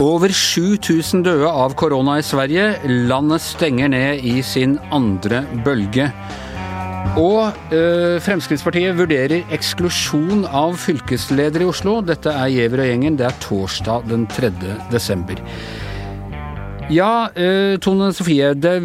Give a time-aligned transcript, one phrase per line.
[0.00, 2.70] Over 7000 døde av korona i Sverige.
[2.88, 6.06] Landet stenger ned i sin andre bølge.
[7.20, 11.98] Og øh, Fremskrittspartiet vurderer eksklusjon av fylkesledere i Oslo.
[12.00, 13.20] Dette er Giæver og gjengen.
[13.20, 14.48] Det er torsdag den 3.
[14.88, 15.44] desember.
[16.88, 18.54] Ja, øh, Tone Sofie.
[18.54, 18.80] Det,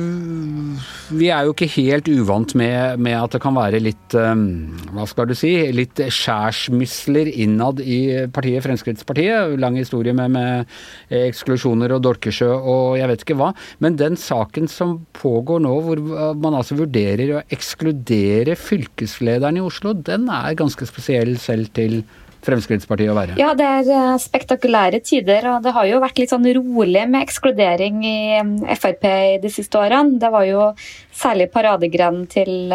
[1.11, 5.05] vi er jo ikke helt uvant med, med at det kan være litt um, Hva
[5.09, 5.51] skal du si?
[5.75, 9.57] Litt skjærsmysler innad i partiet Fremskrittspartiet.
[9.61, 13.51] Lang historie med, med eksklusjoner og Dorkesjø og jeg vet ikke hva.
[13.83, 16.03] Men den saken som pågår nå, hvor
[16.39, 22.01] man altså vurderer å ekskludere fylkeslederen i Oslo, den er ganske spesiell selv til
[22.45, 23.37] Fremskrittspartiet å være?
[23.39, 25.47] Ja, det er spektakulære tider.
[25.53, 29.07] Og det har jo vært litt sånn rolig med ekskludering i Frp
[29.43, 30.17] de siste årene.
[30.21, 30.71] Det var jo
[31.13, 32.71] særlig paradegrenen til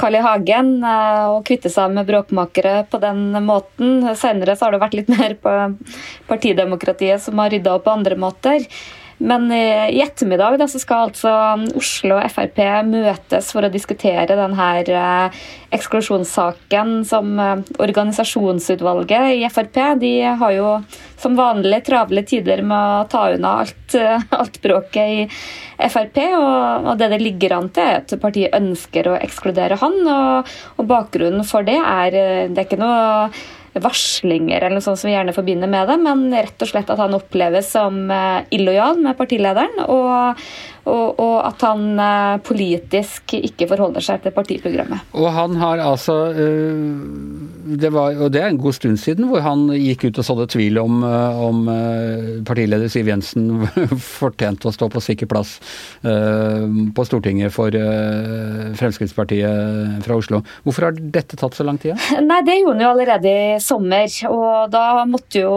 [0.00, 0.22] Carl I.
[0.24, 4.08] Hagen å kvitte seg med bråkmakere på den måten.
[4.16, 5.56] Senere så har det vært litt mer på
[6.28, 8.64] partidemokratiet som har rydda opp på andre måter.
[9.20, 11.32] Men i ettermiddag da, skal altså
[11.76, 14.68] Oslo og Frp møtes for å diskutere denne
[15.76, 20.72] eksklusjonssaken som organisasjonsutvalget i Frp de har jo
[21.20, 23.96] som vanlig travle tider med å ta unna alt,
[24.40, 25.28] alt bråket i
[25.92, 26.16] Frp.
[26.38, 30.00] Og, og, det det ligger an til, er at partiet ønsker å ekskludere han.
[30.00, 32.16] Og, og bakgrunnen for det er
[32.50, 33.28] Det er ikke noe
[33.78, 37.00] varslinger eller noe sånt som vi gjerne forbinder med det, men rett og slett at
[37.00, 38.02] han oppleves som
[38.50, 40.40] illojal med partilederen, og,
[40.84, 42.00] og, og, at han
[42.44, 45.12] politisk ikke forholder seg til partiprogrammet.
[45.16, 46.16] Og han har altså
[47.70, 50.46] det var, Og det er en god stund siden hvor han gikk ut og sådde
[50.54, 51.62] tvil om, om
[52.46, 53.66] partileder Siv Jensen
[54.20, 55.56] fortjente å stå på sikker plass
[56.00, 57.74] på Stortinget for
[58.80, 60.42] Fremskrittspartiet fra Oslo.
[60.64, 61.98] Hvorfor har dette tatt så lang tid?
[62.30, 64.08] Nei, Det gjorde han jo allerede i sommer.
[64.30, 65.54] og Da måtte jo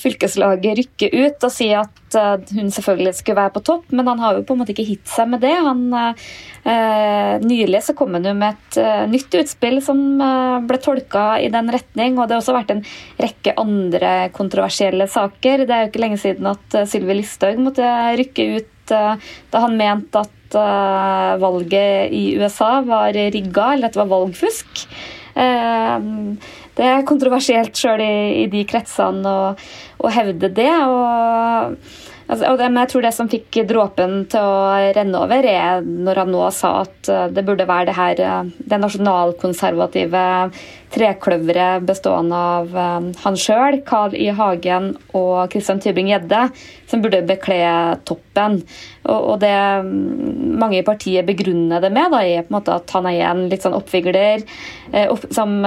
[0.00, 4.36] fylkeslaget rykke ut og si at hun selvfølgelig skulle være på topp, men han har
[4.36, 5.52] jo på en måte ikke hitt seg med det.
[5.52, 10.80] Han, eh, nylig så kom han jo med et eh, nytt utspill som eh, ble
[10.82, 12.84] tolka i den retning, og det har også vært en
[13.20, 15.66] rekke andre kontroversielle saker.
[15.66, 20.18] Det er jo ikke lenge siden at Sylvi Listhaug måtte rykke ut da han mente
[20.18, 20.54] at
[21.38, 24.82] valget i USA var rigga, eller at det var valgfusk.
[26.80, 29.34] Det er kontroversielt sjøl i, i, de kretsene
[30.00, 30.72] å, hevde det.
[30.88, 31.76] og
[32.30, 36.28] Altså, men jeg tror det som fikk dråpen til å renne over, er når han
[36.30, 40.22] nå sa at det burde være det her det nasjonalkonservative
[40.94, 42.76] trekløveret bestående av
[43.24, 44.28] han sjøl, Carl I.
[44.34, 46.44] Hagen og Christian Tybring-Gjedde,
[46.90, 47.58] som burde bekle
[48.06, 48.60] toppen.
[49.10, 49.54] Og, det
[50.60, 53.46] mange i partiet begrunner det med, da, er på en måte at han er en
[53.50, 54.46] litt sånn oppvigler
[55.08, 55.58] opp, som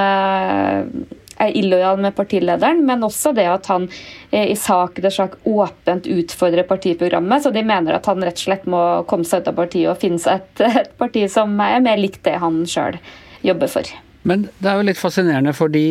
[1.43, 3.89] er illojal med partilederen, men også det at han
[4.33, 7.43] i sak etter sak åpent utfordrer partiprogrammet.
[7.43, 10.01] Så de mener at han rett og slett må komme seg ut av partiet og
[10.01, 12.97] finne seg et, et parti som er mer likt det han sjøl
[13.43, 13.93] jobber for.
[14.23, 15.83] Men det er jo litt fascinerende, fordi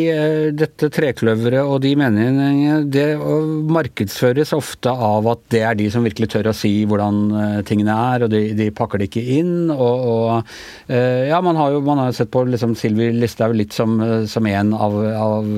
[0.56, 6.30] dette trekløveret og de meningene det markedsføres ofte av at det er de som virkelig
[6.32, 9.68] tør å si hvordan tingene er, og de, de pakker det ikke inn.
[9.74, 10.88] Og, og
[11.28, 14.00] ja, man har jo man har sett på liksom Sylvi Listhaug litt som,
[14.30, 15.52] som en av, av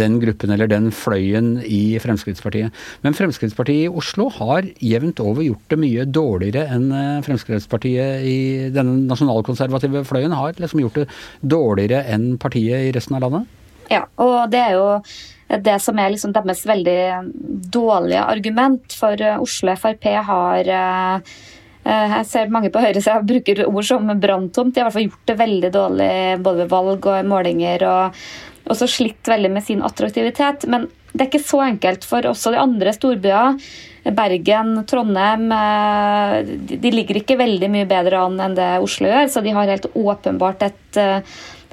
[0.00, 2.72] den gruppen eller den fløyen i Fremskrittspartiet.
[3.04, 6.88] Men Fremskrittspartiet i Oslo har jevnt over gjort det mye dårligere enn
[7.28, 8.40] Fremskrittspartiet i
[8.72, 11.09] den nasjonalkonservative fløyen har liksom gjort det
[11.40, 13.46] dårligere enn partiet i resten av landet?
[13.90, 14.88] Ja, og det er jo
[15.60, 17.00] det som er liksom deres veldig
[17.74, 18.94] dårlige argument.
[18.94, 20.70] For Oslo Frp har
[21.80, 24.74] jeg ser mange på høyresida bruker ord som branntomt.
[24.74, 26.12] De har i hvert fall gjort det veldig dårlig
[26.44, 27.86] både ved valg og målinger.
[27.88, 30.66] Og også slitt veldig med sin attraktivitet.
[30.70, 33.56] Men det er ikke så enkelt for også de andre storbyer.
[34.16, 35.50] Bergen, Trondheim
[36.64, 39.90] De ligger ikke veldig mye bedre an enn det Oslo gjør, så de har helt
[39.92, 41.00] åpenbart et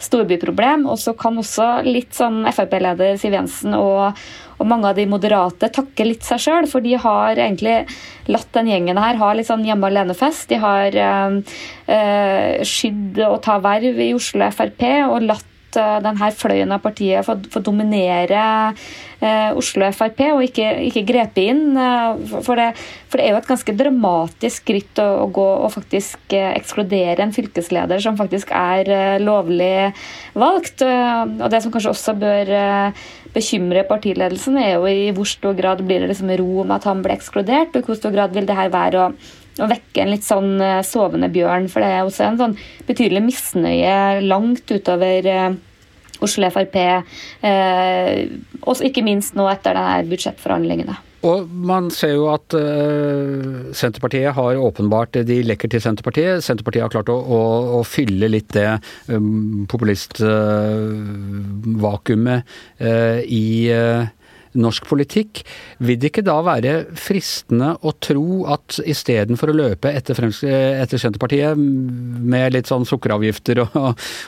[0.03, 0.85] storbyproblem.
[0.89, 4.17] Og så kan også litt sånn Frp-leder Siv Jensen og,
[4.57, 7.79] og, mange av de moderate takke litt seg sjøl, for de har egentlig
[8.31, 10.49] latt den gjengen her ha litt sånn hjemme alene-fest.
[10.51, 11.37] De har øh,
[12.67, 17.59] skydd å ta verv i Oslo Frp og latt denne fløyen av partiet få, få
[17.65, 18.43] dominere
[19.19, 21.75] eh, Oslo Frp, og ikke, ikke grepe inn.
[22.45, 22.69] For det,
[23.09, 27.35] for det, er jo et ganske dramatisk skritt å, å gå og faktisk ekskludere en
[27.35, 29.91] fylkesleder som faktisk er lovlig
[30.37, 30.85] valgt.
[30.85, 32.53] Og det som kanskje også bør
[33.37, 37.03] bekymre partiledelsen, er jo i hvor stor grad blir det liksom ro om at han
[37.05, 39.11] ble ekskludert, og i hvor stor grad vil det her være å
[39.63, 41.69] å vekke en litt sånn sovende bjørn.
[41.71, 45.57] For det er også en sånn betydelig misnøye langt utover
[46.23, 46.77] Oslo Frp,
[48.65, 50.97] og ikke minst nå etter denne budsjettforhandlingene.
[51.25, 56.43] Og man ser jo at uh, Senterpartiet har åpenbart De lekker til Senterpartiet.
[56.45, 57.39] Senterpartiet har klart å, å,
[57.79, 62.47] å fylle litt det um, populistvakuumet uh,
[62.85, 63.67] uh, i
[64.57, 65.41] norsk politikk.
[65.83, 71.57] Vil det ikke da være fristende å tro at istedenfor å løpe etter, etter, Senterpartiet
[71.57, 73.75] med litt sånn sukkeravgifter og,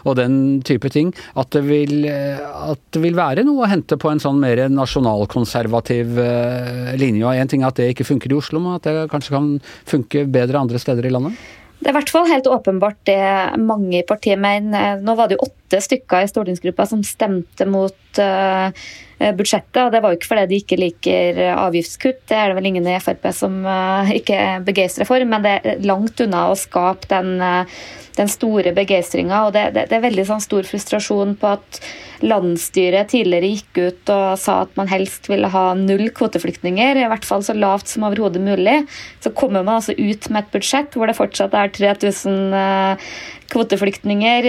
[0.06, 4.12] og, den type ting, at det, vil, at det vil være noe å hente på
[4.12, 7.26] en sånn mer nasjonalkonservativ eh, linje?
[7.26, 9.56] Og én ting er at det ikke funker i Oslo, men at det kanskje kan
[9.90, 11.40] funke bedre andre steder i landet?
[11.80, 13.20] Det er i hvert fall helt åpenbart det
[13.64, 15.00] mange i partiet mener.
[15.00, 18.76] Nå var det jo åtte stykker i stortingsgruppa som stemte mot uh,
[19.20, 19.82] budsjettet.
[19.84, 22.88] og Det var jo ikke fordi de ikke liker avgiftskutt, det er det vel ingen
[22.88, 27.10] i Frp som uh, ikke er begeistra for, men det er langt unna å skape
[27.12, 27.36] den
[28.20, 29.48] den store begeistringa.
[29.56, 31.80] Det, det, det, er veldig sånn stor frustrasjon på at
[32.26, 37.28] landsstyret tidligere gikk ut og sa at man helst ville ha null kvoteflyktninger, i hvert
[37.28, 38.82] fall så lavt som overhodet mulig.
[39.24, 43.14] Så kommer man altså ut med et budsjett hvor det fortsatt er 3000 eh,
[43.54, 44.48] kvoteflyktninger.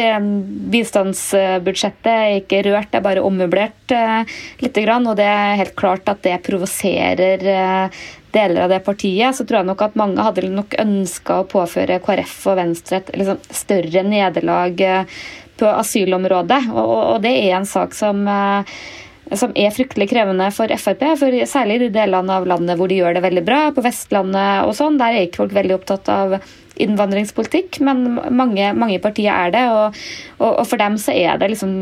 [0.72, 4.80] Bistandsbudsjettet er ikke rørt, det er bare ommøblert eh, litt.
[4.80, 8.00] Og det er helt klart at det provoserer eh,
[8.30, 12.00] deler av det partiet, så tror jeg nok at mange hadde nok ønska å påføre
[12.04, 15.20] KrF og Venstre et liksom, større nederlag eh,
[15.60, 16.62] på asylområdet.
[16.72, 18.80] Og, og, det er en sak som eh,
[19.36, 21.04] som er fryktelig krevende for Frp.
[21.18, 24.66] for Særlig i de delene av landet hvor de gjør det veldig bra, på Vestlandet
[24.66, 24.98] og sånn.
[24.98, 26.34] Der er ikke folk veldig opptatt av
[26.84, 29.64] innvandringspolitikk, men mange, mange partier er det.
[29.74, 29.98] Og,
[30.38, 31.74] og, og, for dem så er det liksom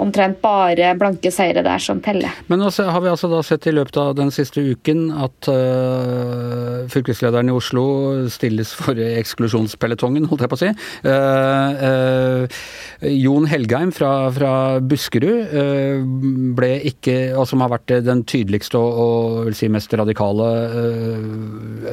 [0.00, 2.34] omtrent bare blanke seire der som teller.
[2.48, 6.87] Men også har vi altså da sett i løpet av den siste uken at uh,
[6.92, 7.84] fylkeslederen i Oslo
[8.32, 10.70] stilles for eksklusjonspeletongen, holdt jeg på å si.
[11.06, 12.58] Uh, uh,
[13.12, 14.52] Jon Helgheim fra, fra
[14.82, 15.54] Buskerud
[16.58, 20.48] ble ikke, og som har vært den tydeligste og, og vil si mest radikale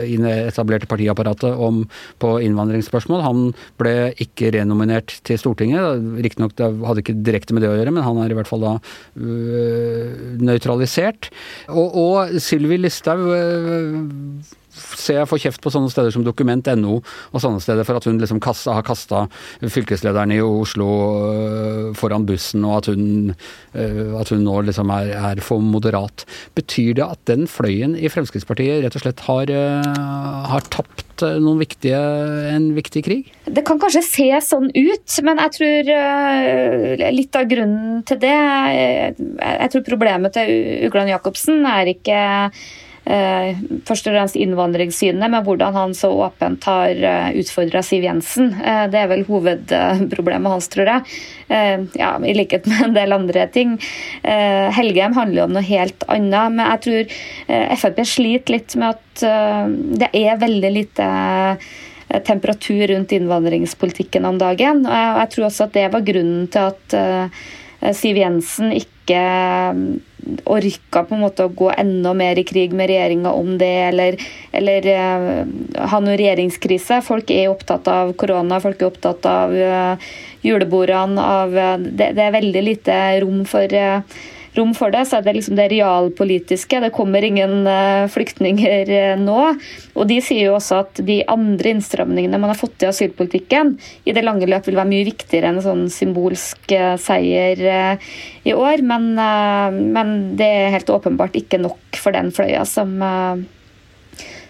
[0.05, 1.83] i det etablerte partiapparatet om
[2.21, 3.23] på innvandringsspørsmål.
[3.25, 3.43] Han
[3.79, 6.01] ble ikke renominert til Stortinget.
[6.25, 8.75] Riktignok hadde ikke direkte med det å gjøre, men han er i hvert fall da
[10.49, 11.31] nøytralisert.
[11.69, 13.25] Og, og Sylvi Listhaug
[15.05, 18.19] ser jeg får kjeft på sånne steder som Dokument.no og sånne steder for at hun
[18.21, 19.25] liksom kasta, har kasta
[19.61, 20.89] fylkeslederen i Oslo
[21.31, 23.33] øh, foran bussen, og at hun,
[23.75, 26.25] øh, at hun nå liksom er, er, for moderat.
[26.57, 30.05] Betyr det at den fløyen i Fremskrittspartiet rett og slett har, øh,
[30.51, 31.03] har tapt
[31.55, 31.99] viktige,
[32.51, 33.29] en viktig krig?
[33.47, 35.91] Det kan kanskje se sånn ut, men jeg tror
[37.15, 40.51] litt av grunnen til det Jeg tror problemet til
[40.89, 42.19] Ugland Jacobsen er ikke
[43.05, 48.49] Eh, først og fremst innvandringssynet, men hvordan han så åpent har eh, utfordra Siv Jensen.
[48.57, 51.19] Eh, det er vel hovedproblemet hans, tror jeg.
[51.45, 53.75] Ja, I likhet med en del andre ting.
[54.25, 59.99] Helgheim handler jo om noe helt annet, men jeg tror Frp sliter litt med at
[60.01, 61.09] det er veldig lite
[62.25, 64.81] temperatur rundt innvandringspolitikken om dagen.
[64.89, 68.73] Og jeg tror også at det var grunnen til at Siv Jensen
[69.05, 70.01] ikke
[70.49, 74.17] orka på en måte å gå enda mer i krig med regjeringa om det, eller,
[74.51, 75.45] eller uh,
[75.91, 77.01] ha noen regjeringskrise.
[77.05, 80.07] Folk er opptatt av korona, folk er opptatt av uh,
[80.41, 81.21] julebordene.
[81.21, 83.69] Uh, det, det, er veldig lite rom for
[84.57, 86.79] rom for det, så er det liksom det realpolitiske.
[86.83, 89.39] Det kommer ingen uh, flyktninger uh, nå.
[89.95, 94.15] Og de sier jo også at de andre innstramningene man har fått i asylpolitikken, i
[94.15, 97.65] det lange løp vil være mye viktigere enn en sånn symbolsk uh, seier
[98.45, 98.83] i år.
[98.85, 102.97] Men, men, det er helt åpenbart ikke nok for den fløya som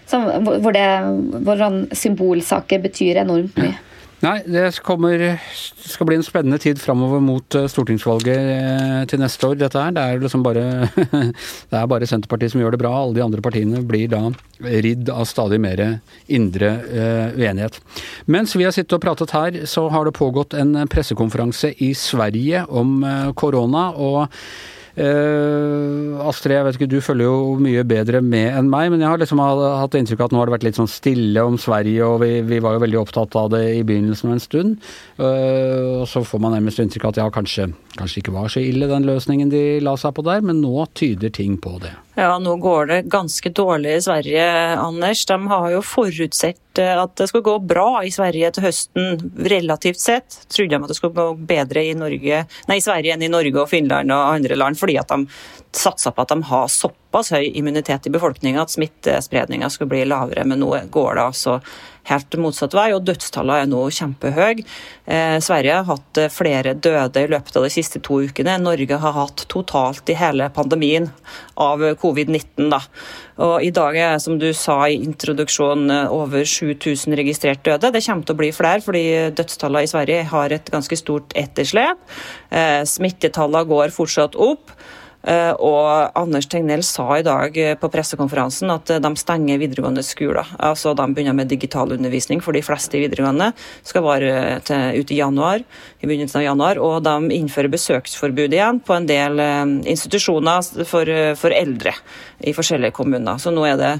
[0.06, 0.22] som,
[0.62, 0.86] hvor, det,
[1.42, 1.62] hvor
[1.98, 3.74] symbolsaker betyr enormt mye.
[4.26, 5.20] Nei, det kommer,
[5.86, 9.58] skal bli en spennende tid framover mot eh, stortingsvalget eh, til neste år.
[9.60, 9.92] Dette her.
[9.94, 10.64] Det er liksom bare
[11.70, 12.90] Det er bare Senterpartiet som gjør det bra.
[12.96, 14.24] Alle de andre partiene blir da
[14.66, 15.82] ridd av stadig mer
[16.32, 17.76] indre uh, uenighet.
[18.32, 22.64] Mens vi har sittet og pratet her, så har det pågått en pressekonferanse i Sverige
[22.72, 23.04] om
[23.36, 23.90] korona.
[23.92, 24.32] og
[24.96, 29.20] Astrid, jeg vet ikke, du følger jo mye bedre med enn meg, men jeg har
[29.20, 32.22] liksom hatt inntrykk av at nå har det vært litt sånn stille om Sverige, og
[32.24, 34.88] vi, vi var jo veldig opptatt av det i begynnelsen av en stund.
[35.20, 38.64] Uh, og så får man nærmest inntrykk av at ja, kanskje, kanskje ikke var så
[38.64, 41.92] ille den løsningen de la seg på der, men nå tyder ting på det.
[42.16, 44.44] Ja, nå går det ganske dårlig i Sverige,
[44.80, 45.26] Anders.
[45.28, 50.00] De har jo forutsett eh, at det skal gå bra i Sverige til høsten, relativt
[50.00, 50.38] sett.
[50.48, 52.38] Trodde de at det skulle gå bedre i, Norge,
[52.70, 55.26] nei, i Sverige enn i Norge og Finland og andre land, fordi at de
[55.78, 60.46] satsa på at de har såpass høy immunitet i befolkninga at smittespredninga skulle bli lavere,
[60.48, 61.60] men nå går det altså
[62.06, 64.64] helt motsatt vei, og dødstallene er nå kjempehøye.
[65.10, 68.56] Eh, Sverige har hatt flere døde i løpet av de siste to ukene.
[68.62, 71.08] Norge har hatt totalt i hele pandemien
[71.58, 72.70] av covid-19.
[73.42, 77.90] Og I dag er som du sa i introduksjonen, over 7000 registrert døde.
[77.92, 79.06] Det kommer til å bli flere, fordi
[79.36, 81.98] dødstallene i Sverige har et ganske stort etterslep.
[82.50, 84.70] Eh, smittetallene går fortsatt opp.
[85.26, 90.04] Eh, og Anders Tegnell sa i dag eh, på pressekonferansen at eh, de stenger videregående
[90.06, 90.46] skoler.
[90.62, 93.50] Altså De begynner med digitalundervisning for de fleste i videregående.
[93.86, 95.64] Skal vare til ut i januar,
[95.98, 96.82] i begynnelsen av januar.
[96.82, 99.42] Og de innfører besøksforbud igjen på en del
[99.88, 101.96] institusjoner for, for eldre
[102.46, 103.42] i forskjellige kommuner.
[103.42, 103.92] Så nå er det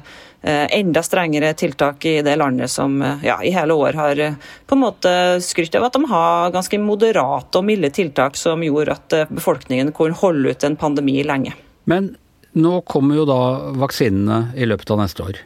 [0.43, 4.76] enda strengere tiltak i det landet som eh, ja, i hele år har eh, på
[4.76, 5.12] en måte
[5.43, 10.19] skrytt av at de har ganske moderate og milde tiltak som gjorde at befolkningen kunne
[10.21, 11.55] holde ut en pandemi lenge.
[11.85, 12.14] Men
[12.57, 13.40] nå kommer jo da
[13.76, 15.40] vaksinene i løpet av neste år.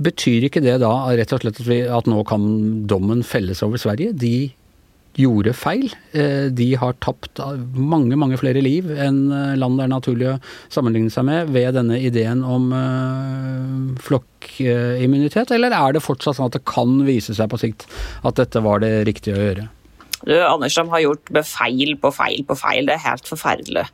[0.00, 2.46] Betyr ikke det da rett og slett at, vi, at nå kan
[2.88, 4.14] dommen felles over Sverige?
[4.16, 4.50] De
[5.20, 5.90] gjorde feil.
[6.12, 7.40] Eh, de har tapt
[7.72, 10.36] mange, mange flere liv enn eh, land det er naturlig å
[10.72, 16.58] sammenligne seg med ved denne ideen om eh, flokkimmunitet, eller er det fortsatt sånn at
[16.58, 17.88] det kan vise seg på sikt
[18.26, 19.66] at dette var det riktige å gjøre?
[20.26, 22.86] Du, Anders, har gjort feil på feil på feil.
[22.88, 23.84] Det er helt forferdelig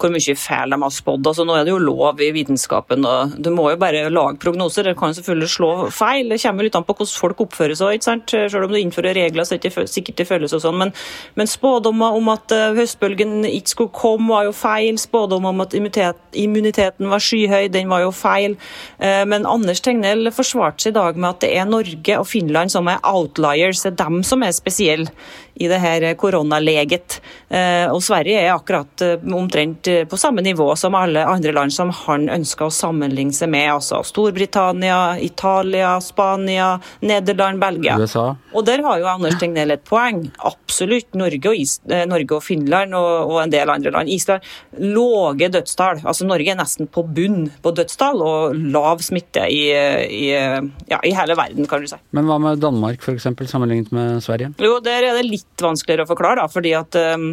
[0.00, 1.28] hvor mye feil de har spådd.
[1.28, 4.88] Altså, nå er det jo lov i vitenskapen, og du må jo bare lage prognoser.
[4.88, 6.30] Det kan selvfølgelig slå feil.
[6.32, 7.98] Det kommer litt an på hvordan folk oppfører seg.
[7.98, 8.34] ikke sant?
[8.52, 10.78] Selv om du innfører regler, så er det ikke sikkert det føles og sånn.
[10.80, 10.94] Men,
[11.38, 14.98] men spådommer om at uh, høstbølgen ikke skulle komme, var jo feil.
[15.00, 18.56] Spådommer om at immuniteten var skyhøy, den var jo feil.
[19.02, 22.72] Uh, men Anders Tegnell forsvarte seg i dag med at det er Norge og Finland
[22.72, 23.84] som er outliers.
[23.84, 25.12] Det er dem som er spesielle
[25.60, 27.20] i det her koronaleget.
[27.52, 31.90] Uh, og Sverige er akkurat omtrent Eh, på samme nivå som alle andre land som
[32.04, 33.68] han ønsker å sammenligne seg med.
[33.72, 37.98] altså Storbritannia, Italia, Spania, Nederland, Belgia.
[37.98, 38.36] USA.
[38.52, 40.24] Og der har jo Anders Tegnell et poeng.
[40.38, 41.12] Absolutt.
[41.18, 44.10] Norge og, Is eh, Norge og Finland og, og, en del andre land.
[44.10, 44.46] Island.
[44.78, 46.02] Låge dødstall.
[46.04, 51.14] Altså Norge er nesten på bunn på dødstall og lav smitte i, i, ja, i
[51.16, 51.98] hele verden, kan du si.
[52.16, 54.52] Men hva med Danmark f.eks., sammenlignet med Sverige?
[54.60, 57.32] Jo, Der er det litt vanskeligere å forklare, da, fordi at um,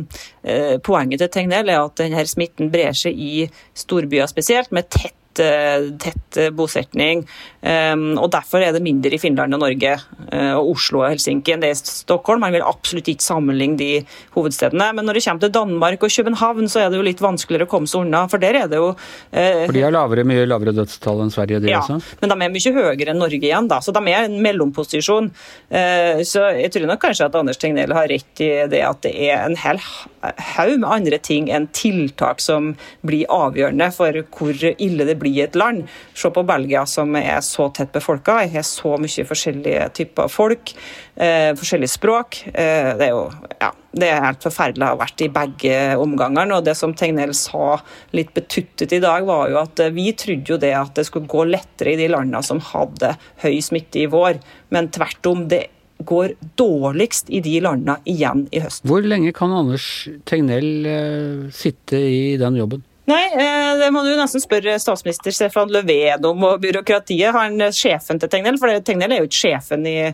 [0.86, 5.16] poenget til Tegnell er at denne smitten smitten brer seg i storbyer spesielt, med tett
[5.40, 7.24] Eh, tett eh, bosetning.
[7.62, 11.54] Ehm, og Derfor er det mindre i Finland og Norge eh, og Oslo og Helsinki
[11.54, 12.42] enn det er Stockholm.
[12.44, 13.90] Man vil absolutt ikke sammenligne de
[14.36, 14.90] hovedstedene.
[14.98, 17.72] Men når det kommer til Danmark og København, så er det jo litt vanskeligere å
[17.72, 18.24] komme seg unna.
[18.32, 21.72] For der er det jo For de har lavere, mye lavere dødstall enn Sverige, de
[21.72, 22.00] ja, også?
[22.22, 23.82] Men de er mye høyere enn Norge igjen, da.
[23.84, 25.30] Så de er en mellomposisjon.
[25.70, 29.46] Så jeg tror nok kanskje at Anders Tegnell har rett i det at det er
[29.46, 29.82] en hel
[30.22, 32.74] haug med andre ting enn tiltak som
[33.08, 35.86] blir avgjørende for hvor ille det blir i et land.
[36.18, 40.74] Se på Belgia, som er så tett befolka, har så mye forskjellige typer folk,
[41.16, 42.42] eh, forskjellige språk.
[42.54, 43.28] Eh, det er jo
[43.62, 46.58] ja, det er helt forferdelig å ha vært i begge omgangene.
[46.58, 47.80] og Det som Tegnell sa
[48.12, 51.30] litt betuttet i dag, var jo at eh, vi trodde jo det at det skulle
[51.30, 55.48] gå lettere i de landene som hadde høy smitte i vår, men tvert om.
[55.48, 55.68] det
[56.06, 58.86] går dårligst i de landene igjen i høst.
[58.88, 62.84] Hvor lenge kan Anders Tegnell eh, sitte i den jobben?
[63.08, 67.32] Nei, eh, det må du nesten spørre statsminister Stefan Löfven om og byråkratiet.
[67.32, 70.10] Han sjefen til Tegnell, for Tegnell er jo ikke sjefen i,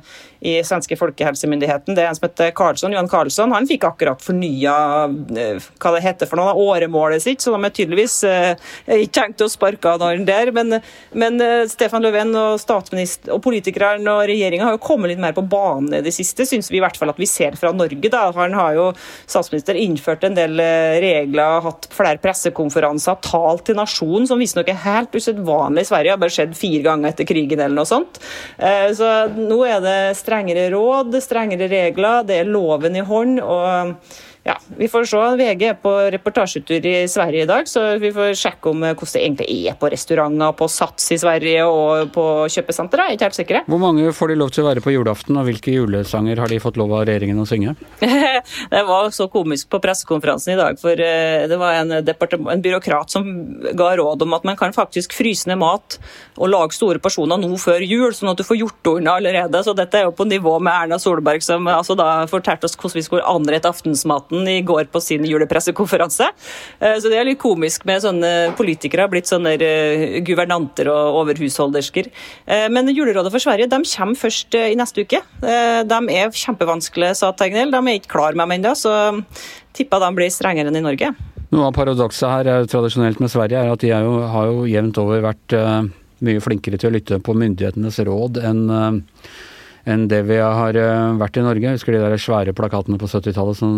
[0.45, 1.97] i svenske folkehelsemyndigheten.
[1.97, 3.55] Det er en som heter Karlsson, Johan Karlsson.
[3.57, 4.75] Han fikk akkurat fornya
[5.09, 8.69] eh, hva det heter for noe, åremålet sitt, så de er tydeligvis eh,
[8.99, 10.53] ikke tenkt å sparke av noen der.
[10.53, 10.77] Men,
[11.17, 11.41] men
[11.73, 15.97] Stefan Löfven og statsminister og politikerne og regjeringa har jo kommet litt mer på banen
[15.97, 18.13] i det siste, syns vi i hvert fall at vi ser fra Norge.
[18.13, 18.27] da.
[18.37, 18.87] Han har jo,
[19.25, 20.61] statsminister, innført en del
[21.01, 22.82] regler, hatt flere pressekonferanser
[23.23, 26.15] talt til nasjonen, som visstnok er helt usedvanlig i Sverige.
[26.15, 28.19] Har bare skjedd fire ganger etter krigen eller noe sånt.
[28.57, 33.41] Eh, så nå er det strengere råd, strengere regler, det er loven i hånd.
[33.43, 33.95] og
[34.43, 35.19] ja, Vi får se.
[35.39, 39.13] VG er på reportasjetur i Sverige i dag, så vi får sjekke om eh, hvordan
[39.13, 43.05] det egentlig er på restauranter, på Sats i Sverige og på kjøpesentre.
[43.07, 43.61] Jeg er ikke helt sikre.
[43.71, 46.59] Hvor mange får de lov til å være på julaften, og hvilke julesanger har de
[46.59, 47.75] fått lov av regjeringen å synge?
[48.73, 53.15] det var så komisk på pressekonferansen i dag, for eh, det var en, en, byråkrat
[53.15, 53.31] som
[53.79, 56.01] ga råd om at man kan faktisk fryse ned mat
[56.35, 59.63] og lage store porsjoner nå før jul, sånn at du får gjort ordene allerede.
[59.63, 62.99] Så dette er jo på nivå med Erna Solberg, som altså da fortalte oss hvordan
[62.99, 66.27] vi skulle anrette aftensmaten Aftenposten i går på sin julepressekonferanse.
[66.79, 72.09] Eh, så det er litt komisk med sånne politikere, blitt sånne eh, guvernanter og overhusholdersker.
[72.45, 75.21] Eh, men Julerådet for Sverige de kommer først i neste uke.
[75.41, 77.71] De er kjempevanskelige, sa Tegnell.
[77.71, 79.13] De er ikke klar med dem ennå, så
[79.73, 81.13] tipper de blir strengere enn i Norge.
[81.53, 84.67] Noe av paradokset her er tradisjonelt med Sverige er at de er jo, har jo
[84.69, 85.57] jevnt over vært
[86.23, 88.63] mye flinkere til å lytte på myndighetenes råd enn
[89.89, 91.65] enn det vi har eh, vært i Norge.
[91.65, 93.73] Jeg husker de der svære plakatene på 70-tallet som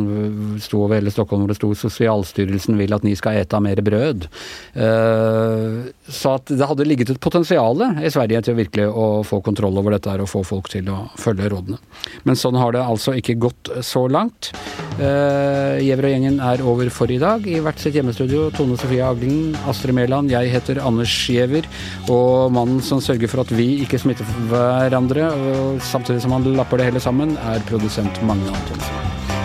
[0.61, 4.29] sto over hele Stockholm hvor det sto 'Sosialstyrelsen vil at ni skal ete mer brød'.
[4.77, 9.77] Eh, så at det hadde ligget et potensial i Sverige til virkelig å få kontroll
[9.81, 11.81] over dette og få folk til å følge rådene.
[12.23, 14.53] Men sånn har det altså ikke gått så langt.
[14.95, 17.43] Uh, og gjengen er over for i dag.
[17.43, 21.67] I hvert sitt hjemmestudio Tone Sofie Aglen, Astrid Mæland, jeg heter Anders Gjever.
[22.07, 26.79] Og mannen som sørger for at vi ikke smitter hverandre, og samtidig som han lapper
[26.79, 29.01] det hele sammen, er produsent Magne Antonsen.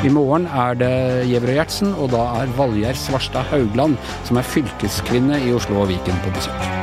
[0.06, 0.94] I morgen er det
[1.28, 5.90] Gjever og Gjertsen, og da er Valgjerd Svarstad Haugland, som er fylkeskvinne i Oslo og
[5.92, 6.79] Viken, på besøk.